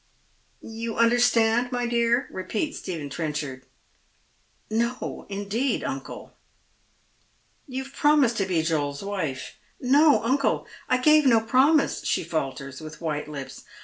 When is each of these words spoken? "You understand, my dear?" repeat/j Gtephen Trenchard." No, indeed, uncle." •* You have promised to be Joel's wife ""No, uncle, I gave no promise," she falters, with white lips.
"You 0.81 0.95
understand, 0.97 1.71
my 1.71 1.85
dear?" 1.85 2.27
repeat/j 2.31 2.75
Gtephen 2.91 3.11
Trenchard." 3.11 3.67
No, 4.81 5.27
indeed, 5.29 5.83
uncle." 5.83 6.33
•* 6.33 6.33
You 7.67 7.83
have 7.83 7.93
promised 7.93 8.37
to 8.37 8.47
be 8.47 8.63
Joel's 8.63 9.03
wife 9.03 9.57
""No, 9.79 10.23
uncle, 10.23 10.65
I 10.89 10.97
gave 10.97 11.27
no 11.27 11.39
promise," 11.39 12.03
she 12.03 12.23
falters, 12.23 12.81
with 12.81 12.99
white 12.99 13.27
lips. 13.27 13.63